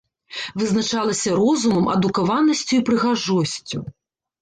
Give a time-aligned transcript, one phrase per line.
[0.61, 3.77] Вызначалася розумам, адукаванасцю і прыгажосцю.